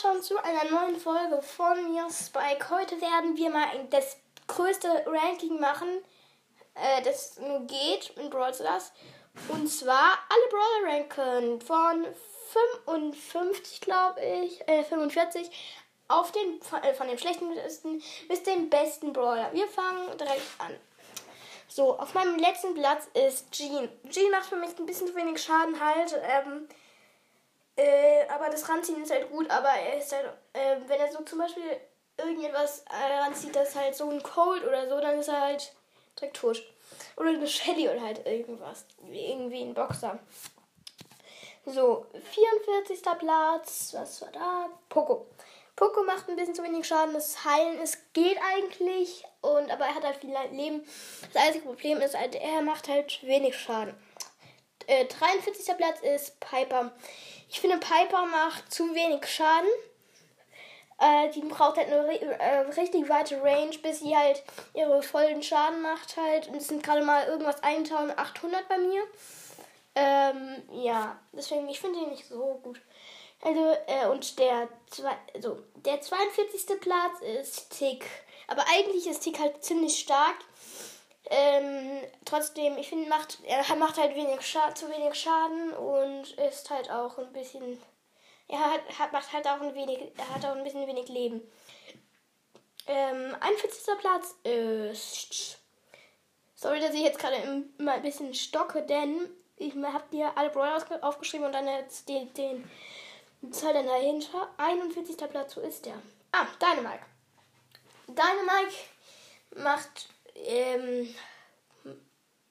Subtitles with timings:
[0.00, 2.68] Schon zu einer neuen Folge von mir, Spike.
[2.68, 5.88] Heute werden wir mal das größte Ranking machen,
[6.74, 8.92] äh, das nur geht in Brawl Stars.
[9.48, 12.06] Und zwar alle Brawler ranken von
[12.84, 15.50] 55, glaube ich, äh, 45
[16.08, 17.48] auf den, von, äh, von dem schlechten
[18.28, 19.50] bis dem besten Brawler.
[19.54, 20.74] Wir fangen direkt an.
[21.68, 23.88] So, auf meinem letzten Platz ist Jean.
[24.10, 26.20] Jean macht für mich ein bisschen zu wenig Schaden halt.
[26.22, 26.68] Ähm,
[27.76, 31.22] äh, aber das Ranziehen ist halt gut, aber er ist halt, äh, wenn er so
[31.22, 31.78] zum Beispiel
[32.16, 35.74] irgendetwas äh, ranzieht, das halt so ein Cold oder so, dann ist er halt
[36.18, 36.62] direkt tot.
[37.16, 38.86] Oder eine Shelly oder halt irgendwas.
[39.10, 40.18] Irgendwie ein Boxer.
[41.66, 43.02] So, 44.
[43.18, 43.90] Platz.
[43.92, 44.70] Was war da?
[44.88, 45.26] Poco.
[45.74, 47.12] Poco macht ein bisschen zu wenig Schaden.
[47.12, 49.24] Das Heilen, es geht eigentlich.
[49.42, 50.86] Und, aber er hat halt viel Leben.
[51.32, 53.94] Das einzige Problem ist halt, er macht halt wenig Schaden.
[54.86, 55.76] Äh, 43.
[55.76, 56.92] Platz ist Piper.
[57.48, 59.68] Ich finde, Piper macht zu wenig Schaden.
[60.98, 64.42] Äh, die braucht halt eine äh, richtig weite Range, bis sie halt
[64.74, 66.48] ihre vollen Schaden macht halt.
[66.48, 69.02] Und es sind gerade mal irgendwas 1800 bei mir.
[69.94, 72.80] Ähm, ja, deswegen, ich finde ihn nicht so gut.
[73.42, 76.80] Also, äh, und der, zwei, also, der 42.
[76.80, 78.04] Platz ist Tick.
[78.48, 80.36] Aber eigentlich ist Tick halt ziemlich stark.
[81.28, 84.40] Ähm, trotzdem, ich finde, macht, er macht halt wenig
[84.74, 87.82] zu wenig Schaden und ist halt auch ein bisschen.
[88.48, 90.12] Er hat, hat, macht halt auch ein wenig.
[90.16, 91.42] Er hat auch ein bisschen wenig Leben.
[92.86, 93.98] Ähm, 41.
[93.98, 95.58] Platz ist.
[96.54, 100.82] Sorry, dass ich jetzt gerade immer ein bisschen stocke, denn ich habe dir alle Brawler
[101.02, 102.64] aufgeschrieben und dann jetzt den, den
[103.50, 104.48] Zahl dann dahinter.
[104.58, 105.16] 41.
[105.28, 105.94] Platz, wo ist der?
[106.32, 107.04] Ah, Dynamike.
[108.08, 108.74] Dynamike
[109.56, 110.08] macht,
[110.44, 111.14] ähm,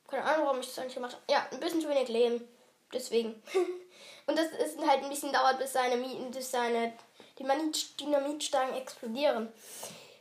[0.08, 1.24] keine Ahnung, warum ich das eigentlich gemacht habe.
[1.30, 2.48] Ja, ein bisschen zu wenig Leben.
[2.94, 3.42] Deswegen.
[4.28, 6.94] und das ist halt ein bisschen dauert, bis seine bis seine
[7.40, 9.52] Dynamitstangen explodieren.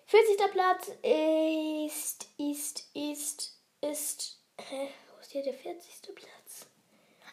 [0.07, 0.53] 40.
[0.53, 6.15] Platz ist, ist, ist, ist, hä, wo ist hier der 40.
[6.15, 6.67] Platz?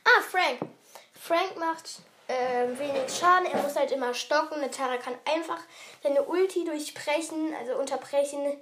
[0.03, 0.59] Ah, Frank.
[1.13, 3.47] Frank macht äh, wenig Schaden.
[3.47, 4.55] Er muss halt immer stocken.
[4.55, 5.59] Eine Tara kann einfach
[6.01, 8.59] seine Ulti durchbrechen, also unterbrechen.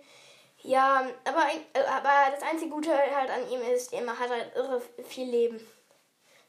[0.62, 4.81] Ja, aber, äh, aber das einzige Gute halt an ihm ist, er hat halt irre
[5.08, 5.59] viel Leben.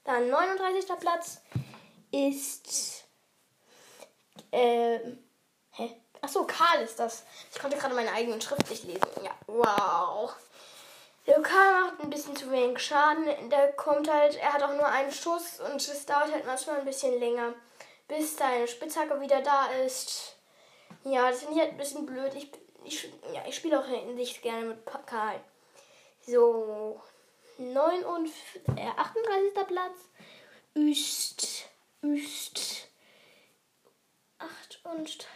[0.04, 0.86] Dann 39.
[0.98, 1.40] Platz
[2.10, 3.04] ist.
[4.52, 5.18] Ähm.
[5.72, 5.96] Hä?
[6.20, 7.24] Achso, Karl ist das.
[7.52, 9.08] Ich konnte gerade meine eigenen Schrift nicht lesen.
[9.22, 10.34] Ja, wow.
[11.26, 13.26] Der Karl macht ein bisschen zu wenig Schaden.
[13.50, 16.84] Der kommt halt, er hat auch nur einen Schuss und es dauert halt manchmal ein
[16.84, 17.54] bisschen länger,
[18.08, 20.36] bis seine Spitzhacke wieder da ist.
[21.04, 22.34] Ja, das finde ich halt ein bisschen blöd.
[22.34, 22.50] Ich,
[22.84, 25.40] ich, ja, ich spiele auch nicht gerne mit Karl.
[26.26, 27.00] So,
[27.58, 28.28] 9 und
[28.76, 29.66] äh, 38.
[29.66, 29.98] Platz
[30.74, 31.66] ist,
[32.02, 32.88] ist
[34.38, 35.26] 8 und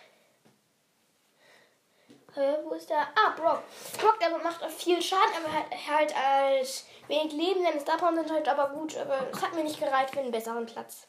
[2.35, 3.07] Hä, wo ist der?
[3.15, 3.63] Ah, Brock.
[4.01, 7.63] Brock, der macht auch viel Schaden, aber halt, halt als wenig Leben.
[7.63, 10.33] Denn Star Power sind halt aber gut, aber es hat mir nicht gereicht für einen
[10.33, 11.07] besseren Platz.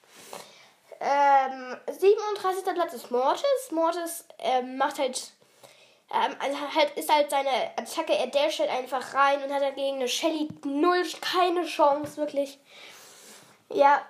[1.00, 2.64] Ähm, 37.
[2.76, 3.72] Platz ist Mortis.
[3.72, 5.32] Mortis ähm, macht halt,
[6.14, 9.98] ähm, also halt, ist halt seine Attacke, er dasht halt einfach rein und hat dagegen
[9.98, 12.60] eine Shelly null, keine Chance, wirklich.
[13.70, 14.06] Ja,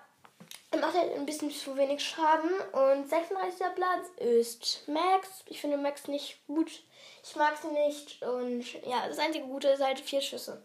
[0.75, 2.51] er macht halt ein bisschen zu wenig Schaden.
[2.73, 3.65] Und 36.
[3.75, 5.43] Platz ist Max.
[5.47, 6.71] Ich finde Max nicht gut.
[7.23, 8.21] Ich mag sie nicht.
[8.21, 10.61] Und ja, das einzige Gute ist halt vier Schüsse.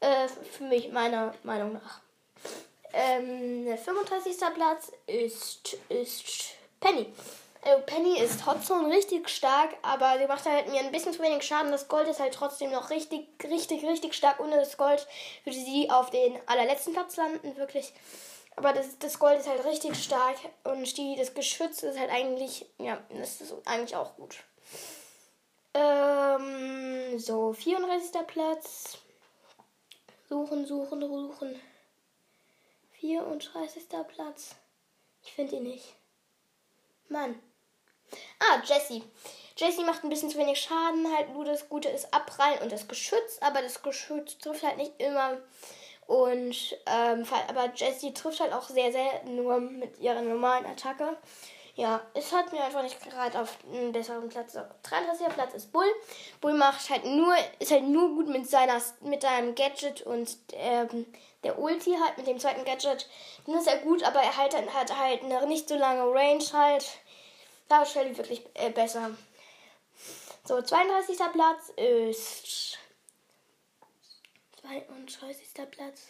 [0.00, 2.00] Äh, für mich, meiner Meinung nach.
[2.92, 4.36] Ähm, der 35.
[4.54, 7.12] Platz ist, ist Penny.
[7.64, 11.44] Also Penny ist Hotzone richtig stark, aber sie macht halt mir ein bisschen zu wenig
[11.44, 11.70] Schaden.
[11.70, 14.40] Das Gold ist halt trotzdem noch richtig, richtig, richtig stark.
[14.40, 15.06] Ohne das Gold
[15.44, 17.92] würde sie auf den allerletzten Platz landen, wirklich.
[18.56, 22.66] Aber das, das Gold ist halt richtig stark und die, das Geschütz ist halt eigentlich,
[22.78, 24.42] ja, das ist eigentlich auch gut.
[25.74, 28.26] Ähm, so, 34.
[28.26, 28.98] Platz.
[30.28, 31.60] Suchen, suchen, suchen.
[33.00, 33.84] 34.
[34.08, 34.56] Platz.
[35.22, 35.94] Ich finde ihn nicht.
[37.08, 37.40] Mann.
[38.38, 39.02] Ah, Jessie.
[39.56, 41.14] Jessie macht ein bisschen zu wenig Schaden.
[41.14, 43.38] Halt nur das Gute ist abprallen und das Geschütz.
[43.40, 45.38] Aber das Geschütz trifft halt nicht immer.
[46.06, 51.16] Und, ähm, aber Jessie trifft halt auch sehr selten nur mit ihrer normalen Attacke.
[51.74, 54.52] Ja, es hat mir einfach nicht gerade auf einen besseren Platz.
[54.82, 55.28] 33.
[55.28, 55.86] Platz ist Bull.
[56.42, 61.06] Bull macht halt nur, ist halt nur gut mit seiner, mit seinem Gadget und ähm,
[61.44, 63.08] der Ulti halt mit dem zweiten Gadget.
[63.46, 66.84] Dann ist er gut, aber er halt, hat halt eine nicht so lange Range halt.
[67.68, 69.10] Da ist Shelly wirklich äh, besser.
[70.44, 71.18] So, 32.
[71.32, 72.78] Platz ist
[74.62, 75.70] 32.
[75.70, 76.00] Platz.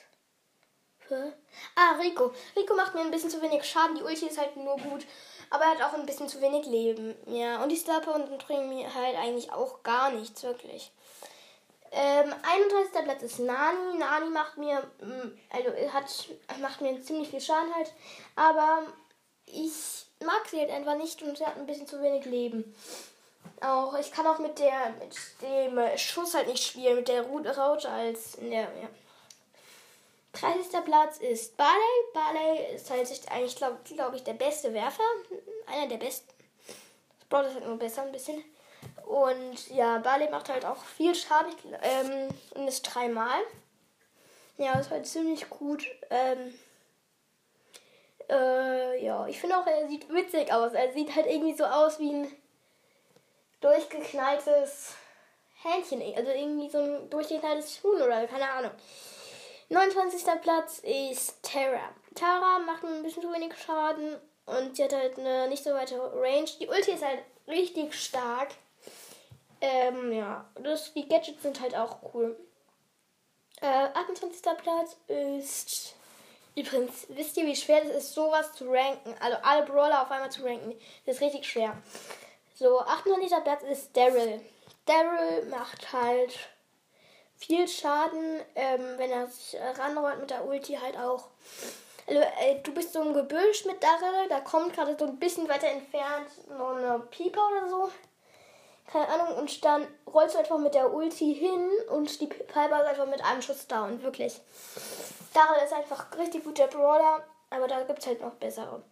[1.01, 1.33] Für
[1.75, 2.33] ah, Rico.
[2.57, 3.97] Rico macht mir ein bisschen zu wenig Schaden.
[3.97, 5.05] Die Ulti ist halt nur gut.
[5.51, 7.15] Aber er hat auch ein bisschen zu wenig Leben.
[7.27, 10.93] Ja, und die Star Power bringen mir halt eigentlich auch gar nichts, wirklich.
[11.91, 13.05] Ähm, 31.
[13.05, 13.99] Platz ist Nani.
[13.99, 16.07] Nani macht mir, mm, also hat,
[16.61, 17.93] macht mir ziemlich viel Schaden halt.
[18.37, 18.87] Aber
[19.45, 22.75] ich mag sie halt einfach nicht und sie hat ein bisschen zu wenig Leben.
[23.61, 27.89] Auch, ich kann auch mit der, mit dem Schuss halt nicht spielen, mit der Raute
[27.89, 28.89] als in der, ja.
[30.33, 30.85] 30.
[30.85, 31.73] Platz ist Barley.
[32.15, 35.03] Barley ist halt eigentlich, glaube glaub ich, der beste Werfer.
[35.67, 36.29] Einer der besten.
[37.23, 38.43] Sprout ist halt nur besser ein bisschen.
[39.07, 41.53] Und ja, Barley macht halt auch viel Schaden
[41.83, 43.41] ähm, und ist dreimal.
[44.59, 45.87] Ja, ist halt ziemlich gut.
[46.11, 46.55] Ähm,
[48.33, 50.73] äh, ja, ich finde auch, er sieht witzig aus.
[50.73, 52.33] Er sieht halt irgendwie so aus wie ein
[53.61, 54.95] durchgeknalltes
[55.63, 56.03] Hähnchen.
[56.17, 58.73] Also irgendwie so ein durchgeknalltes Huhn oder keine Ahnung.
[59.69, 60.25] 29.
[60.43, 61.91] Platz ist Terra.
[62.15, 65.99] Terra macht ein bisschen zu wenig Schaden und sie hat halt eine nicht so weite
[65.99, 66.49] Range.
[66.61, 68.49] Die Ulti ist halt richtig stark.
[69.61, 72.37] Ähm, ja, das, die Gadgets sind halt auch cool.
[73.61, 74.43] Äh, 28.
[74.59, 75.95] Platz ist.
[76.55, 79.15] Übrigens, wisst ihr, wie schwer das ist, sowas zu ranken?
[79.21, 80.75] Also alle Brawler auf einmal zu ranken.
[81.07, 81.77] Das ist richtig schwer.
[82.55, 83.31] So, 28.
[83.43, 84.41] Platz ist Daryl.
[84.85, 86.39] Daryl macht halt
[87.37, 91.29] viel Schaden, ähm, wenn er sich ranrollt mit der Ulti halt auch.
[92.07, 95.49] Also, äh, du bist so im Gebüsch mit Daryl, da kommt gerade so ein bisschen
[95.49, 97.91] weiter entfernt noch eine Pieper oder so
[98.91, 102.89] keine Ahnung, und dann rollst du einfach mit der Ulti hin und die Piper ist
[102.89, 104.41] einfach mit einem Schuss down, wirklich.
[105.33, 108.83] Daryl ist einfach richtig guter Brawler, aber da gibt es halt noch bessere.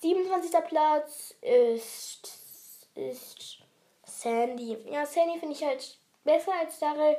[0.00, 0.52] 27.
[0.64, 3.58] Platz ist, ist
[4.04, 4.78] Sandy.
[4.90, 7.16] Ja, Sandy finde ich halt besser als Daryl.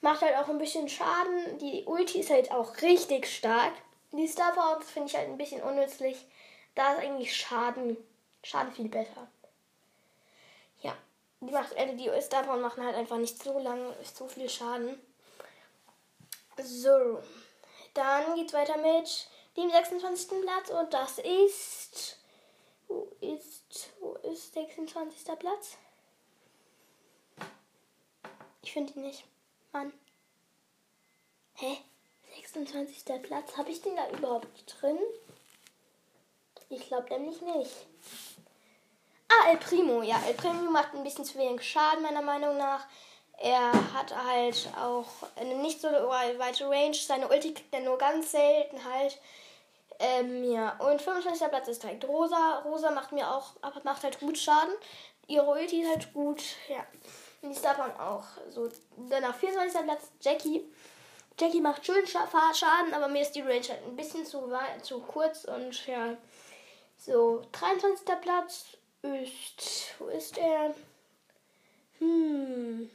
[0.00, 1.58] Macht halt auch ein bisschen Schaden.
[1.58, 3.72] Die Ulti ist halt auch richtig stark.
[4.12, 6.24] Die Star Power finde ich halt ein bisschen unnützlich.
[6.76, 7.96] Da ist eigentlich Schaden,
[8.42, 9.28] Schaden viel besser
[11.46, 15.00] die macht also die Star machen halt einfach nicht so lang, so viel Schaden.
[16.62, 17.20] So,
[17.94, 20.40] dann geht's weiter mit dem 26.
[20.42, 22.18] Platz und das ist
[22.88, 25.38] wo ist wo ist 26.
[25.38, 25.76] Platz?
[28.62, 29.24] Ich finde ihn nicht.
[29.72, 29.92] Mann.
[31.54, 31.78] Hä?
[32.36, 33.22] 26.
[33.22, 33.56] Platz?
[33.56, 34.98] Habe ich den da überhaupt drin?
[36.68, 37.86] Ich glaube nämlich nicht.
[39.34, 40.02] Ah, El Primo.
[40.02, 42.86] Ja, El Primo macht ein bisschen zu wenig Schaden, meiner Meinung nach.
[43.38, 46.94] Er hat halt auch eine nicht so weite Range.
[46.94, 49.18] Seine Ulti kriegt er nur ganz selten halt.
[49.98, 50.76] Ähm, ja.
[50.78, 51.48] Und 25.
[51.48, 52.60] Platz ist direkt Rosa.
[52.64, 54.74] Rosa macht mir auch, aber macht halt gut Schaden.
[55.26, 56.42] Ihre Ulti ist halt gut.
[56.68, 56.84] Ja.
[57.42, 58.24] Und die Star auch.
[58.50, 58.68] So,
[59.08, 59.82] dann auf 24.
[59.82, 60.64] Platz Jackie.
[61.38, 64.52] Jackie macht schön Schaden, aber mir ist die Range halt ein bisschen zu,
[64.82, 66.16] zu kurz und ja.
[66.96, 68.06] So, 23.
[68.20, 68.66] Platz
[69.04, 69.94] ist.
[69.98, 70.74] Wo ist er?
[71.98, 72.90] Hm.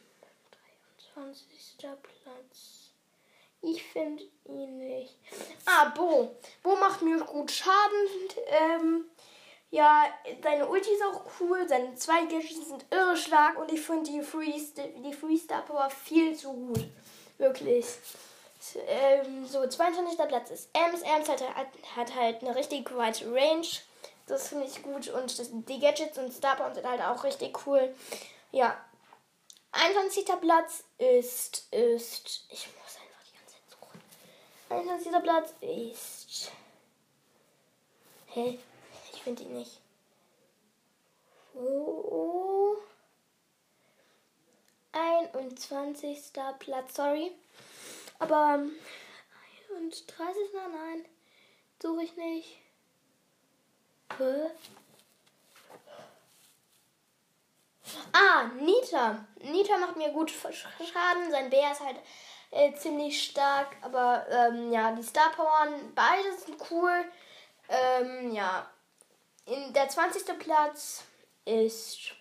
[1.15, 1.77] 23.
[1.79, 2.91] Platz.
[3.61, 5.15] Ich finde ihn nicht.
[5.65, 6.35] Ah, Bo.
[6.63, 8.07] Bo macht mir gut Schaden.
[8.47, 9.05] Ähm,
[9.71, 10.05] ja,
[10.41, 11.67] seine Ulti ist auch cool.
[11.67, 13.59] Seine zwei Gadgets sind irre stark.
[13.59, 16.85] Und ich finde die Freestar die Free Power viel zu gut.
[17.37, 17.85] Wirklich.
[18.87, 20.17] Ähm, so, 22.
[20.27, 21.01] Platz ist Ems.
[21.01, 23.67] Ems hat, hat, hat halt eine richtig weite Range.
[24.29, 25.07] Das finde ich gut.
[25.07, 27.93] Und das, die Gadgets und Starbound sind halt auch richtig cool.
[28.51, 28.79] Ja.
[29.71, 30.25] 21.
[30.39, 32.45] Platz ist, ist.
[32.49, 33.99] Ich muss einfach die ganze Zeit suchen.
[34.69, 35.11] 21.
[35.23, 36.51] Platz ist.
[38.27, 38.59] Hä?
[39.11, 39.79] Ich finde ihn nicht.
[41.55, 42.77] Oh.
[44.91, 46.19] 21.
[46.59, 47.31] Platz, sorry.
[48.19, 48.59] Aber
[49.75, 50.53] 31.
[50.53, 51.05] Nein,
[51.81, 52.68] suche ich nicht.
[58.13, 59.25] Ah, Nita.
[59.41, 61.31] Nita macht mir gut Schaden.
[61.31, 61.97] Sein Bär ist halt
[62.51, 63.75] äh, ziemlich stark.
[63.81, 67.05] Aber ähm, ja, die Star Powern, beide sind cool.
[67.69, 68.69] Ähm, ja.
[69.45, 70.37] In der 20.
[70.39, 71.03] Platz
[71.45, 72.13] ist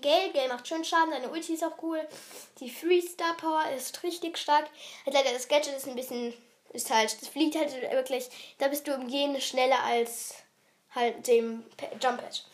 [0.00, 0.32] Gale.
[0.32, 1.10] Gale macht schön Schaden.
[1.10, 2.06] Seine Ulti ist auch cool.
[2.60, 4.68] Die Free Star Power ist richtig stark.
[5.04, 6.34] Also leider das Gadget ist ein bisschen.
[6.72, 7.20] Ist halt.
[7.20, 8.28] Das fliegt halt wirklich.
[8.58, 10.34] Da bist du im Gehen schneller als
[10.96, 11.64] halt dem
[12.00, 12.44] Jump Pad.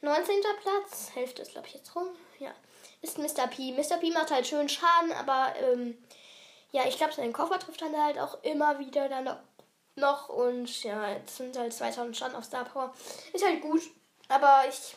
[0.00, 0.34] 19.
[0.60, 2.08] Platz, Hälfte ist glaube ich jetzt rum,
[2.40, 2.50] ja,
[3.02, 3.46] ist Mr.
[3.46, 3.72] P.
[3.72, 3.98] Mr.
[3.98, 5.96] P macht halt schön Schaden, aber ähm,
[6.72, 9.36] ja, ich glaube, seinen Koffer trifft dann halt auch immer wieder dann
[9.94, 12.92] noch und ja, jetzt sind halt 2000 Schaden auf Star Power.
[13.32, 13.82] Ist halt gut,
[14.28, 14.96] aber ich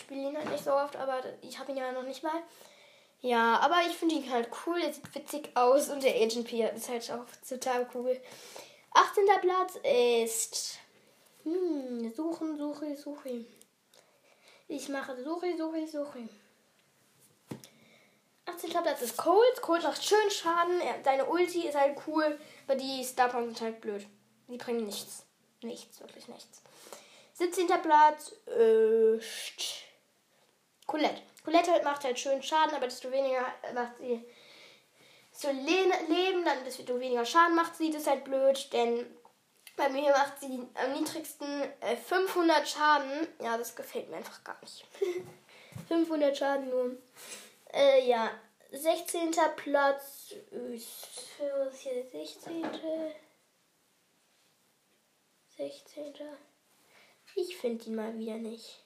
[0.00, 2.40] spiele ihn halt nicht so oft, aber ich habe ihn ja noch nicht mal.
[3.20, 6.62] Ja, aber ich finde ihn halt cool, er sieht witzig aus und der Agent P
[6.64, 8.20] ist halt auch total cool.
[8.94, 9.24] 18.
[9.40, 10.78] Platz ist
[11.52, 13.44] hm, suchen, suche, suche.
[14.68, 16.28] Ich mache Suche, Suche, Suche.
[18.44, 18.70] 18.
[18.70, 19.62] Platz ist Cold.
[19.62, 20.80] Cold macht schön Schaden.
[20.80, 24.06] Er, seine Ulti ist halt cool, aber die Star Power sind halt blöd.
[24.48, 25.24] Die bringen nichts.
[25.62, 26.62] Nichts, wirklich nichts.
[27.34, 27.66] 17.
[27.82, 29.84] Platz ist
[30.86, 31.22] Colette.
[31.44, 34.24] Colette macht halt schön Schaden, aber desto weniger macht sie
[35.32, 37.90] zu le leben, dann desto weniger Schaden macht sie.
[37.90, 39.06] Das ist halt blöd, denn
[39.78, 43.28] bei mir macht sie am niedrigsten äh, 500 Schaden.
[43.40, 44.84] Ja, das gefällt mir einfach gar nicht.
[45.88, 46.96] 500 Schaden nur.
[47.72, 48.30] Äh, ja,
[48.72, 49.30] 16.
[49.56, 52.66] Platz ist hier der 16.
[55.56, 56.14] 16.
[57.36, 58.84] Ich finde ihn mal wieder nicht.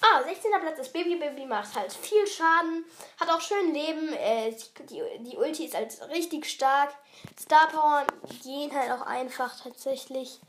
[0.00, 0.50] Ah, 16.
[0.60, 1.16] Platz ist Baby.
[1.16, 2.84] Baby macht halt viel Schaden,
[3.18, 4.12] hat auch schön Leben.
[4.12, 4.54] Äh,
[4.88, 6.94] die, die Ulti ist halt richtig stark.
[7.38, 8.06] Star Power
[8.42, 10.40] gehen halt auch einfach tatsächlich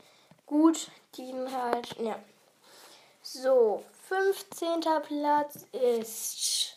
[0.46, 0.90] gut.
[1.16, 2.18] Die halt, ja.
[3.22, 4.80] So, 15.
[5.06, 6.76] Platz ist.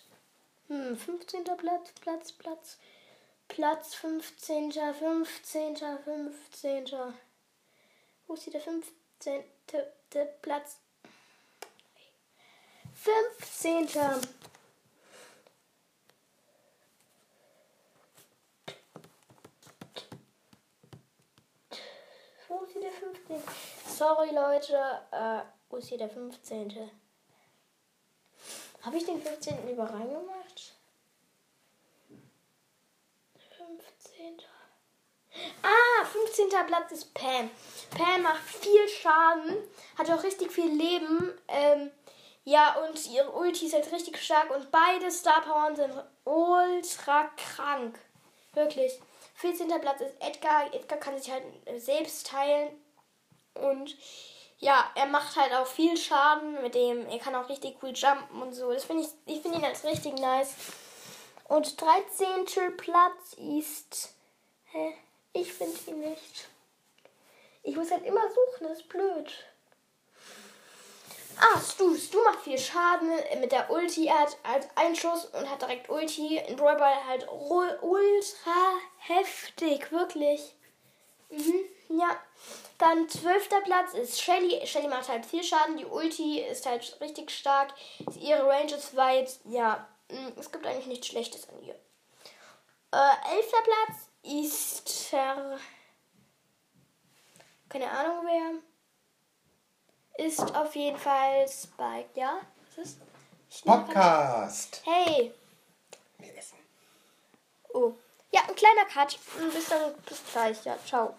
[0.68, 1.44] Hm, 15.
[1.44, 2.77] Platz, Platz, Platz.
[3.48, 4.72] Platz 15.
[4.72, 5.75] 15.
[5.77, 7.13] 15.
[8.25, 9.44] Wo ist hier der 15.
[10.42, 10.80] Platz?
[13.04, 14.22] 15.
[22.48, 23.44] Wo ist hier der 15?
[23.90, 24.78] Sorry, Leute.
[25.12, 26.92] Äh, wo ist hier der 15.?
[28.84, 29.68] Habe ich den 15.
[29.70, 30.76] über reingemacht?
[33.58, 34.38] 15.
[35.62, 36.50] Ah, 15.
[36.68, 37.50] Platz ist Pam.
[37.90, 39.58] Pam macht viel Schaden,
[39.98, 41.34] hat auch richtig viel Leben.
[41.50, 41.92] Ähm,
[42.46, 45.94] ja, und ihre Ulti ist halt richtig stark und beide Star Power sind
[46.26, 47.98] ultra krank.
[48.54, 49.00] Wirklich.
[49.36, 49.68] 14.
[49.80, 50.74] Platz ist Edgar.
[50.74, 51.44] Edgar kann sich halt
[51.78, 52.70] selbst teilen.
[53.56, 53.96] Und
[54.60, 57.08] ja, er macht halt auch viel Schaden mit dem.
[57.10, 58.72] Er kann auch richtig cool jumpen und so.
[58.72, 60.54] Das finde ich, ich finde ihn als richtig nice.
[61.46, 62.78] Und 13.
[62.78, 64.14] Platz ist.
[64.72, 64.94] Hä?
[65.34, 66.48] Ich finde ihn nicht.
[67.64, 69.34] Ich muss halt immer suchen, das ist blöd.
[71.40, 71.96] Ah, Stu.
[71.96, 73.10] Stu macht viel Schaden
[73.40, 74.08] mit der Ulti.
[74.08, 76.38] Er hat halt einen Schuss und hat direkt Ulti.
[76.38, 80.56] In Brawl Ball halt ultra heftig, wirklich.
[81.30, 82.18] Mhm, ja.
[82.78, 84.66] Dann zwölfter Platz ist Shelly.
[84.66, 85.78] Shelly macht halt viel Schaden.
[85.78, 87.74] Die Ulti ist halt richtig stark.
[88.20, 89.40] Ihre Range ist weit.
[89.46, 91.75] Ja, mm, es gibt eigentlich nichts Schlechtes an ihr.
[92.92, 95.58] Äh, elfter Platz ist Ver
[97.74, 98.73] keine Ahnung wer.
[100.17, 102.39] Ist auf jeden Fall Spike, ja?
[102.75, 103.00] Was ist?
[103.65, 104.82] Podcast.
[104.86, 105.34] Hey.
[106.20, 106.58] Wir essen.
[107.74, 107.93] Oh.
[108.32, 109.17] Ja, ein kleiner Cut.
[109.53, 110.63] Bis dann, bis gleich.
[110.65, 111.15] Ja, ciao.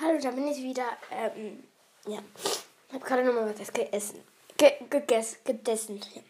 [0.00, 0.86] Hallo, da bin ich wieder.
[1.10, 1.64] Ähm,
[2.06, 2.18] ja.
[2.88, 4.22] Ich habe gerade nochmal was gegessen.
[4.58, 5.38] Ge gegessen.
[5.44, 6.00] Gedessen.
[6.14, 6.22] Ja.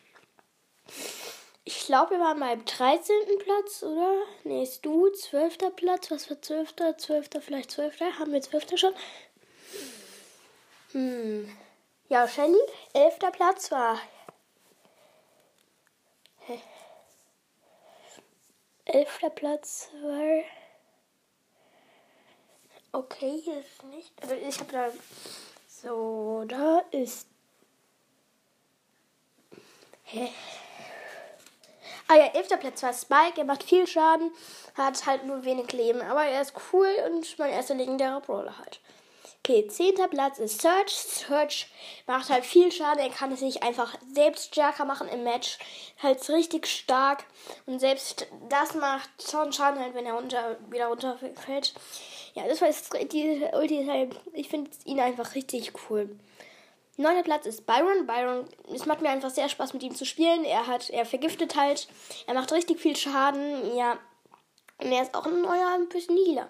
[1.64, 3.14] Ich glaube, wir waren mal im 13.
[3.40, 4.22] Platz, oder?
[4.44, 5.58] Nee, ist du, 12.
[5.74, 6.10] Platz.
[6.10, 6.74] Was für 12.
[6.98, 7.28] 12.
[7.40, 8.00] vielleicht 12.
[8.00, 8.78] Haben wir 12.
[8.78, 8.94] schon?
[10.92, 11.56] Hm.
[12.10, 12.58] Ja, Shelly,
[12.92, 13.18] 11.
[13.30, 13.96] Platz war.
[16.40, 16.60] Hä?
[18.84, 19.32] 11.
[19.36, 20.42] Platz war.
[22.90, 24.12] Okay, hier ist nicht.
[24.20, 24.88] Also ich habe da.
[25.68, 27.28] So, da ist.
[30.02, 30.32] Hä?
[32.08, 32.58] Ah ja, 11.
[32.58, 33.38] Platz war Spike.
[33.38, 34.32] Er macht viel Schaden,
[34.74, 36.02] hat halt nur wenig Leben.
[36.02, 38.80] Aber er ist cool und mein erster legendärer Brawler halt.
[39.42, 39.94] Okay, 10.
[40.10, 40.92] Platz ist Search.
[40.92, 41.68] Search
[42.06, 43.00] macht halt viel Schaden.
[43.00, 45.58] Er kann es sich einfach selbst stärker machen im Match.
[46.02, 47.24] Halt richtig stark.
[47.66, 51.74] Und selbst das macht schon Schaden, halt, wenn er unter, wieder runterfällt.
[52.34, 54.10] Ja, das war jetzt die Ulti.
[54.32, 56.16] Ich finde ihn einfach richtig cool.
[56.96, 58.06] Neunter Platz ist Byron.
[58.06, 60.44] Byron, es macht mir einfach sehr Spaß mit ihm zu spielen.
[60.44, 61.88] Er hat, er vergiftet halt.
[62.26, 63.74] Er macht richtig viel Schaden.
[63.74, 63.98] Ja.
[64.78, 66.48] Und er ist auch ein neuer ein bisschen Healer.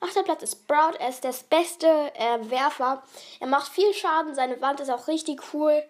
[0.00, 0.96] Achter Platz ist Sprout.
[0.98, 3.02] Er ist der beste äh, Werfer.
[3.38, 4.34] Er macht viel Schaden.
[4.34, 5.82] Seine Wand ist auch richtig cool.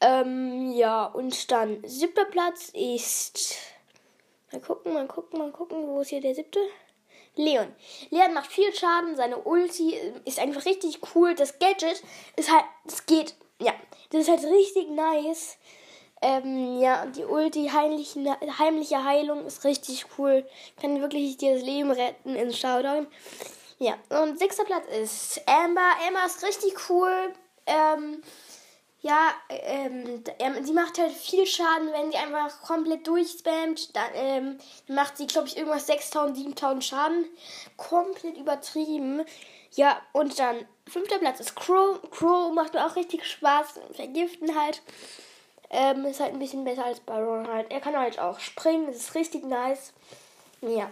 [0.00, 3.56] Ähm, ja, und dann siebter Platz ist.
[4.50, 5.86] Mal gucken, mal gucken, mal gucken.
[5.86, 6.60] Wo ist hier der siebte?
[7.36, 7.74] Leon.
[8.10, 9.16] Leon macht viel Schaden.
[9.16, 11.34] Seine Ulti ist einfach richtig cool.
[11.34, 12.02] Das Gadget
[12.36, 12.64] ist halt.
[12.86, 13.34] Es geht.
[13.60, 13.72] Ja,
[14.10, 15.58] das ist halt richtig nice.
[16.26, 20.48] Ähm, ja, die Ulti, heimliche, heimliche Heilung ist richtig cool.
[20.80, 23.06] Kann wirklich dir das Leben retten in Showdown.
[23.78, 25.82] Ja, und sechster Platz ist Amber.
[26.08, 27.34] Amber ist richtig cool.
[27.66, 28.22] Ähm,
[29.02, 30.24] ja, ähm,
[30.64, 33.94] sie macht halt viel Schaden, wenn sie einfach komplett durchspammt.
[33.94, 37.26] Dann ähm, macht sie, glaube ich, irgendwas 6000, 7000 Schaden.
[37.76, 39.26] Komplett übertrieben.
[39.72, 42.00] Ja, und dann fünfter Platz ist Crow.
[42.10, 43.78] Crow macht mir auch richtig Spaß.
[43.92, 44.80] Vergiften halt.
[45.70, 47.70] Ähm, ist halt ein bisschen besser als Baron halt.
[47.70, 48.86] Er kann halt auch springen.
[48.86, 49.92] Das ist richtig nice.
[50.60, 50.90] Ja.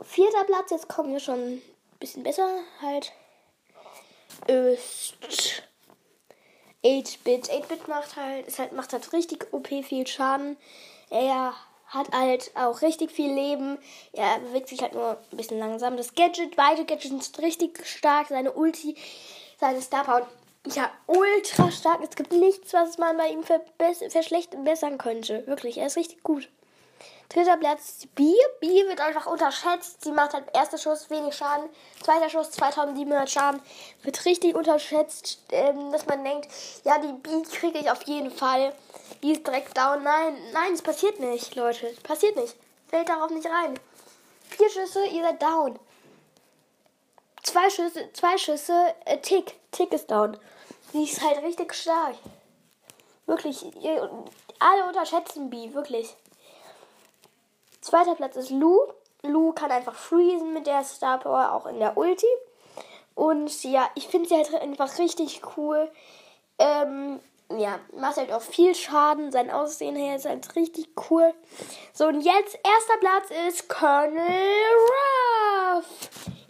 [0.00, 1.62] Vierter Platz, jetzt kommen wir schon ein
[1.98, 2.48] bisschen besser
[2.82, 3.12] halt.
[4.46, 5.14] Ist
[6.84, 7.50] 8-Bit.
[7.50, 10.56] 8-Bit macht halt, ist halt, macht halt richtig OP viel Schaden.
[11.10, 11.54] Er
[11.86, 13.78] hat halt auch richtig viel Leben.
[14.12, 15.96] Er bewegt sich halt nur ein bisschen langsam.
[15.96, 18.28] Das Gadget, beide Gadgets sind richtig stark.
[18.28, 18.96] Seine Ulti,
[19.58, 20.26] seine Star Power.
[20.74, 22.00] Ja, ultra stark.
[22.02, 25.46] Es gibt nichts, was man bei ihm verschlechtern könnte.
[25.46, 26.48] Wirklich, er ist richtig gut.
[27.28, 28.34] Dritter Platz B.
[28.60, 30.02] B wird einfach unterschätzt.
[30.02, 31.68] Sie macht halt erster Schuss wenig Schaden,
[32.02, 33.60] zweiter Schuss 2700 Schaden.
[34.02, 36.48] Wird richtig unterschätzt, ähm, dass man denkt,
[36.84, 38.72] ja, die B kriege ich auf jeden Fall.
[39.22, 40.02] Die ist direkt down.
[40.02, 41.88] Nein, nein, es passiert nicht, Leute.
[41.88, 42.56] Es passiert nicht.
[42.88, 43.78] Fällt darauf nicht rein.
[44.48, 45.78] Vier Schüsse, ihr seid down.
[47.42, 49.54] Zwei Schüsse, zwei Schüsse, äh, Tick.
[49.72, 50.36] Tick ist down.
[50.92, 52.14] Die ist halt richtig stark.
[53.26, 53.64] Wirklich,
[54.58, 56.14] alle unterschätzen B, wirklich.
[57.80, 58.78] Zweiter Platz ist Lu.
[59.22, 62.26] Lu kann einfach freezen mit der Star Power, auch in der Ulti.
[63.14, 65.90] Und ja, ich finde sie halt einfach richtig cool.
[66.58, 67.20] Ähm,
[67.56, 69.32] ja, macht halt auch viel Schaden.
[69.32, 71.34] Sein Aussehen her ist halt richtig cool.
[71.92, 75.15] So, und jetzt erster Platz ist Colonel Ruff.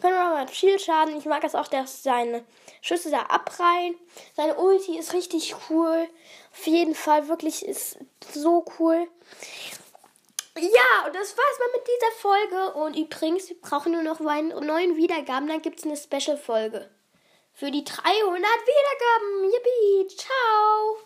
[0.01, 1.17] Colonel Ruff hat viel Schaden.
[1.17, 2.45] Ich mag es auch, dass seine
[2.81, 3.97] Schüsse da abreihen.
[4.35, 6.09] Seine Ulti ist richtig cool.
[6.53, 7.99] Auf jeden Fall wirklich ist
[8.33, 9.09] so cool.
[10.59, 12.75] Ja, und das war's mal mit dieser Folge.
[12.79, 16.91] Und übrigens, wir brauchen nur noch neun Wiedergaben, dann gibt's eine Special-Folge.
[17.53, 19.51] Für die 300 Wiedergaben.
[19.51, 21.06] Yippie, ciao.